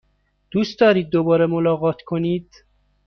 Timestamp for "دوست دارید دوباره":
0.51-1.45